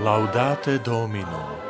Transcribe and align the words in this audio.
Laudate 0.00 0.80
Domino 0.80 1.60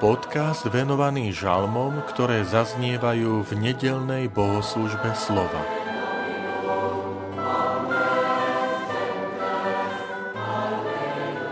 Podcast 0.00 0.64
venovaný 0.64 1.28
žalmom, 1.28 2.00
ktoré 2.08 2.40
zaznievajú 2.40 3.44
v 3.44 3.50
nedelnej 3.52 4.32
bohoslužbe 4.32 5.12
slova. 5.12 5.60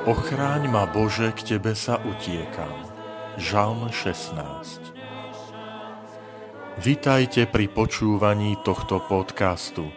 Ochráň 0.09 0.65
ma 0.73 0.89
Bože, 0.89 1.37
k 1.37 1.45
Tebe 1.45 1.77
sa 1.77 2.01
utiekam. 2.09 2.73
Žalm 3.37 3.93
16 3.93 4.81
Vitajte 6.81 7.45
pri 7.45 7.69
počúvaní 7.69 8.57
tohto 8.65 9.05
podcastu. 9.05 9.93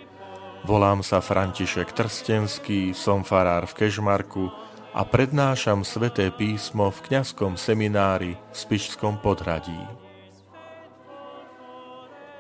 Volám 0.68 1.00
sa 1.08 1.24
František 1.24 1.96
Trstenský, 1.96 2.92
som 2.92 3.24
farár 3.24 3.64
v 3.64 3.88
Kežmarku, 3.88 4.52
a 4.90 5.06
prednášam 5.06 5.86
sveté 5.86 6.34
písmo 6.34 6.90
v 6.90 7.00
kňazskom 7.06 7.54
seminári 7.56 8.34
v 8.34 8.56
Spišskom 8.58 9.22
podhradí. 9.22 9.78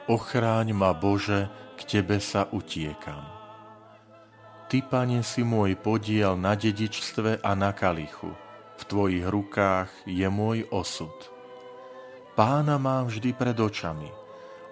Ochráň 0.09 0.73
ma 0.73 0.97
Bože, 0.97 1.45
k 1.77 1.81
Tebe 1.85 2.17
sa 2.17 2.49
utiekam. 2.49 3.21
Ty, 4.69 4.81
Pane, 4.85 5.21
si 5.21 5.45
môj 5.45 5.77
podiel 5.77 6.33
na 6.37 6.57
dedičstve 6.57 7.45
a 7.45 7.51
na 7.53 7.73
kalichu. 7.73 8.33
V 8.77 8.83
Tvojich 8.85 9.25
rukách 9.29 9.89
je 10.09 10.25
môj 10.29 10.65
osud. 10.73 11.13
Pána 12.33 12.81
mám 12.81 13.09
vždy 13.09 13.33
pred 13.37 13.57
očami 13.57 14.09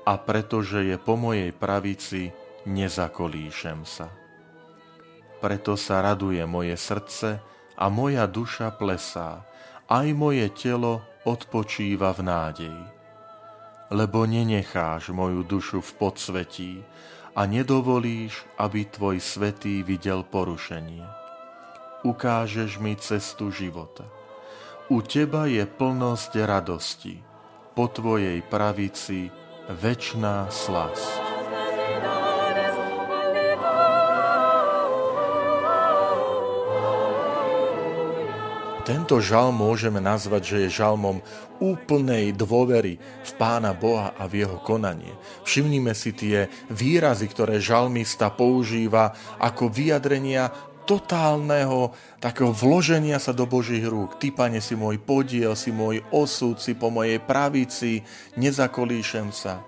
a 0.07 0.13
pretože 0.15 0.87
je 0.87 0.95
po 0.95 1.19
mojej 1.19 1.51
pravici, 1.51 2.31
nezakolíšem 2.63 3.83
sa. 3.83 4.07
Preto 5.43 5.75
sa 5.77 6.01
raduje 6.01 6.41
moje 6.47 6.73
srdce, 6.79 7.43
a 7.77 7.85
moja 7.93 8.25
duša 8.25 8.73
plesá, 8.73 9.45
aj 9.87 10.07
moje 10.17 10.49
telo 10.57 11.05
odpočíva 11.23 12.11
v 12.17 12.21
nádeji. 12.25 12.85
Lebo 13.93 14.27
nenecháš 14.27 15.13
moju 15.15 15.47
dušu 15.47 15.79
v 15.79 15.91
podsvetí 15.95 16.71
a 17.37 17.45
nedovolíš, 17.45 18.43
aby 18.57 18.89
tvoj 18.89 19.21
svetý 19.21 19.85
videl 19.85 20.25
porušenie. 20.25 21.05
Ukážeš 22.03 22.81
mi 22.81 22.97
cestu 22.97 23.53
života. 23.53 24.03
U 24.89 25.03
teba 25.03 25.45
je 25.47 25.63
plnosť 25.67 26.31
radosti, 26.47 27.19
po 27.75 27.91
tvojej 27.91 28.41
pravici 28.47 29.29
večná 29.69 30.47
slasť. 30.49 31.26
Tento 38.87 39.19
žalm 39.19 39.67
môžeme 39.67 39.99
nazvať, 39.99 40.41
že 40.47 40.57
je 40.63 40.79
žalmom 40.79 41.19
úplnej 41.59 42.31
dôvery 42.31 42.95
v 42.95 43.31
Pána 43.35 43.75
Boha 43.75 44.15
a 44.15 44.31
v 44.31 44.47
jeho 44.47 44.63
konanie. 44.63 45.11
Všimnime 45.43 45.91
si 45.91 46.15
tie 46.15 46.47
výrazy, 46.71 47.27
ktoré 47.27 47.59
žalmista 47.59 48.31
používa 48.31 49.11
ako 49.43 49.67
vyjadrenia 49.67 50.55
totálneho 50.87 51.91
takého 52.23 52.55
vloženia 52.55 53.19
sa 53.19 53.35
do 53.35 53.43
Božích 53.43 53.83
rúk. 53.83 54.15
Ty, 54.23 54.31
pane, 54.31 54.63
si 54.63 54.79
môj 54.79 55.03
podiel, 55.03 55.51
si 55.59 55.75
môj 55.75 55.99
osud, 56.15 56.55
si 56.55 56.71
po 56.71 56.87
mojej 56.87 57.19
pravici, 57.19 58.07
nezakolíšem 58.39 59.35
sa. 59.35 59.67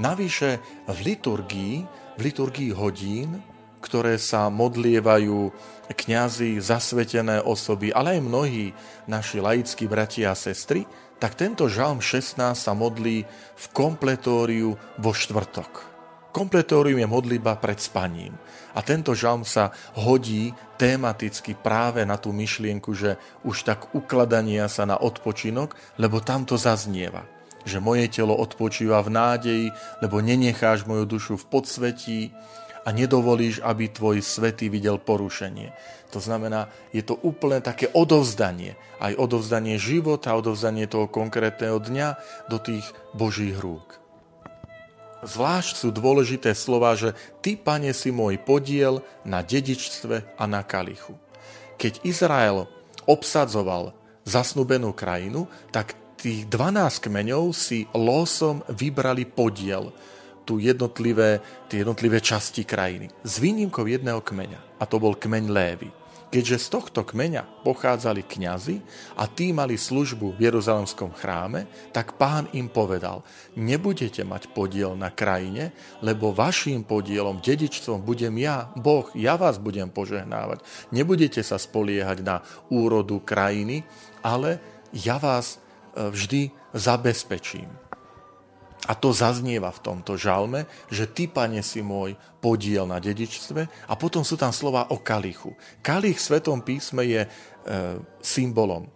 Navyše 0.00 0.50
v 0.88 0.98
liturgii, 1.04 1.74
v 2.16 2.20
liturgii 2.24 2.72
hodín, 2.72 3.44
ktoré 3.88 4.20
sa 4.20 4.52
modlievajú 4.52 5.48
kňazi, 5.88 6.60
zasvetené 6.60 7.40
osoby, 7.40 7.88
ale 7.88 8.20
aj 8.20 8.20
mnohí 8.20 8.66
naši 9.08 9.40
laickí 9.40 9.88
bratia 9.88 10.36
a 10.36 10.36
sestry, 10.36 10.84
tak 11.18 11.34
tento 11.34 11.66
žalm 11.66 11.98
16 11.98 12.36
sa 12.54 12.72
modlí 12.76 13.24
v 13.56 13.66
kompletóriu 13.74 14.76
vo 15.00 15.12
štvrtok. 15.16 15.88
Kompletórium 16.28 17.00
je 17.00 17.08
modlitba 17.08 17.56
pred 17.58 17.80
spaním. 17.80 18.36
A 18.76 18.84
tento 18.84 19.16
žalm 19.16 19.42
sa 19.42 19.74
hodí 19.98 20.54
tematicky 20.78 21.58
práve 21.58 22.06
na 22.06 22.14
tú 22.14 22.30
myšlienku, 22.30 22.94
že 22.94 23.18
už 23.42 23.66
tak 23.66 23.90
ukladania 23.96 24.70
sa 24.70 24.86
na 24.86 24.94
odpočinok, 24.94 25.74
lebo 25.98 26.22
tam 26.22 26.46
to 26.46 26.54
zaznieva. 26.54 27.26
Že 27.66 27.82
moje 27.82 28.06
telo 28.12 28.38
odpočíva 28.38 29.02
v 29.02 29.10
nádeji, 29.10 29.66
lebo 29.98 30.22
nenecháš 30.22 30.86
moju 30.86 31.08
dušu 31.08 31.34
v 31.42 31.48
podsvetí, 31.50 32.20
a 32.88 32.94
nedovolíš, 32.96 33.60
aby 33.60 33.92
tvoj 33.92 34.24
svetý 34.24 34.72
videl 34.72 34.96
porušenie. 34.96 35.76
To 36.16 36.24
znamená, 36.24 36.72
je 36.88 37.04
to 37.04 37.20
úplne 37.20 37.60
také 37.60 37.92
odovzdanie. 37.92 38.80
Aj 38.96 39.12
odovzdanie 39.12 39.76
života, 39.76 40.32
odovzdanie 40.32 40.88
toho 40.88 41.04
konkrétneho 41.04 41.76
dňa 41.76 42.16
do 42.48 42.56
tých 42.56 42.88
Božích 43.12 43.60
rúk. 43.60 44.00
Zvlášť 45.20 45.84
sú 45.84 45.88
dôležité 45.92 46.56
slova, 46.56 46.96
že 46.96 47.12
Ty, 47.44 47.60
Pane, 47.60 47.92
si 47.92 48.08
môj 48.08 48.40
podiel 48.40 49.04
na 49.20 49.44
dedičstve 49.44 50.40
a 50.40 50.44
na 50.48 50.64
kalichu. 50.64 51.12
Keď 51.76 52.08
Izrael 52.08 52.64
obsadzoval 53.04 53.92
zasnubenú 54.24 54.96
krajinu, 54.96 55.44
tak 55.76 55.92
tých 56.16 56.48
12 56.48 57.04
kmeňov 57.04 57.52
si 57.52 57.84
losom 57.92 58.64
vybrali 58.72 59.28
podiel 59.28 59.92
tu 60.48 60.56
jednotlivé, 60.56 61.44
tie 61.68 61.84
jednotlivé 61.84 62.24
časti 62.24 62.64
krajiny. 62.64 63.12
S 63.20 63.36
výnimkou 63.36 63.84
jedného 63.84 64.24
kmeňa, 64.24 64.80
a 64.80 64.88
to 64.88 64.96
bol 64.96 65.12
kmeň 65.12 65.44
Lévy. 65.52 65.92
Keďže 66.28 66.60
z 66.60 66.68
tohto 66.68 67.00
kmeňa 67.08 67.64
pochádzali 67.64 68.20
kňazi 68.20 68.84
a 69.16 69.24
tí 69.24 69.48
mali 69.48 69.80
službu 69.80 70.36
v 70.36 70.44
Jeruzalemskom 70.44 71.16
chráme, 71.16 71.64
tak 71.88 72.20
pán 72.20 72.52
im 72.52 72.68
povedal, 72.68 73.24
nebudete 73.56 74.28
mať 74.28 74.52
podiel 74.52 74.92
na 74.92 75.08
krajine, 75.08 75.72
lebo 76.04 76.36
vašim 76.36 76.84
podielom, 76.84 77.40
dedičstvom 77.40 78.04
budem 78.04 78.36
ja, 78.44 78.68
Boh, 78.76 79.08
ja 79.16 79.40
vás 79.40 79.56
budem 79.56 79.88
požehnávať. 79.88 80.60
Nebudete 80.92 81.40
sa 81.40 81.56
spoliehať 81.56 82.20
na 82.20 82.44
úrodu 82.68 83.24
krajiny, 83.24 83.88
ale 84.20 84.60
ja 84.92 85.16
vás 85.16 85.56
e, 85.96 86.12
vždy 86.12 86.52
zabezpečím. 86.76 87.87
A 88.88 88.96
to 88.96 89.12
zaznieva 89.12 89.68
v 89.68 89.84
tomto 89.84 90.16
žalme, 90.16 90.64
že 90.88 91.04
ty, 91.12 91.28
pane, 91.28 91.60
si 91.60 91.84
môj 91.84 92.16
podiel 92.40 92.88
na 92.88 92.96
dedičstve 92.96 93.86
a 93.86 93.92
potom 94.00 94.24
sú 94.24 94.40
tam 94.40 94.48
slova 94.48 94.88
o 94.88 95.04
kalichu. 95.04 95.52
Kalich 95.84 96.16
v 96.16 96.24
Svetom 96.24 96.64
písme 96.64 97.04
je 97.04 97.22
e, 97.24 97.28
symbolom 98.24 98.88
e, 98.88 98.90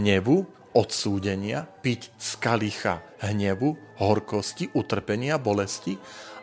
hnevu, 0.00 0.48
odsúdenia, 0.72 1.64
piť 1.64 2.12
z 2.16 2.30
kalicha 2.40 3.04
hnevu, 3.20 4.00
horkosti, 4.00 4.72
utrpenia, 4.72 5.36
bolesti, 5.36 5.96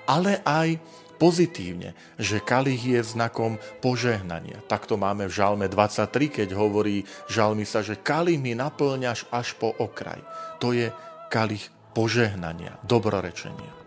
ale 0.05 0.41
aj 0.45 0.77
pozitívne, 1.21 1.93
že 2.17 2.41
kalich 2.41 2.81
je 2.81 3.01
znakom 3.01 3.61
požehnania. 3.79 4.59
Takto 4.65 4.97
máme 4.97 5.29
v 5.29 5.33
žalme 5.33 5.65
23, 5.69 6.43
keď 6.43 6.49
hovorí 6.57 7.05
žalmi 7.29 7.63
sa, 7.63 7.85
že 7.85 7.97
kalich 7.97 8.41
mi 8.41 8.57
naplňaš 8.57 9.29
až 9.29 9.57
po 9.57 9.71
okraj. 9.77 10.19
To 10.59 10.73
je 10.73 10.89
kalich 11.29 11.69
požehnania, 11.93 12.81
dobrorečenia. 12.83 13.83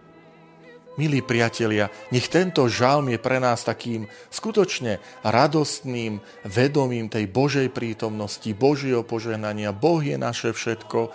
Milí 0.96 1.20
priatelia, 1.20 1.92
nech 2.08 2.24
tento 2.32 2.64
žalm 2.72 3.12
je 3.12 3.20
pre 3.20 3.36
nás 3.36 3.60
takým 3.60 4.08
skutočne 4.32 4.96
radostným 5.20 6.24
vedomím 6.48 7.12
tej 7.12 7.28
Božej 7.28 7.68
prítomnosti, 7.68 8.48
Božieho 8.56 9.04
požehnania. 9.04 9.76
Boh 9.76 10.00
je 10.00 10.16
naše 10.16 10.56
všetko, 10.56 10.98
e, 11.04 11.10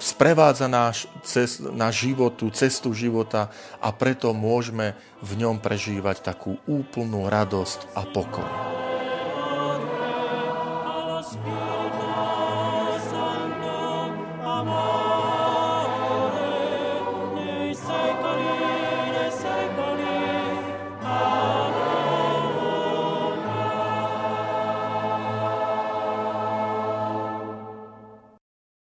sprevádza 0.00 0.64
náš, 0.72 1.12
cest, 1.28 1.60
náš 1.60 2.08
život, 2.08 2.40
tú 2.40 2.48
cestu 2.48 2.96
života 2.96 3.52
a 3.84 3.92
preto 3.92 4.32
môžeme 4.32 4.96
v 5.20 5.44
ňom 5.44 5.60
prežívať 5.60 6.24
takú 6.32 6.56
úplnú 6.64 7.28
radosť 7.28 7.92
a 7.92 8.00
pokoj. 8.08 8.85